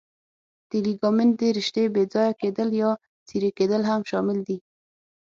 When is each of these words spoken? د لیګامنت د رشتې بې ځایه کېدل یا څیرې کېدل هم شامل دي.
د 0.69 0.71
لیګامنت 0.85 1.33
د 1.41 1.43
رشتې 1.57 1.83
بې 1.93 2.03
ځایه 2.13 2.33
کېدل 2.41 2.69
یا 2.81 2.91
څیرې 3.27 3.51
کېدل 3.57 3.81
هم 3.89 4.01
شامل 4.11 4.37
دي. 4.47 4.57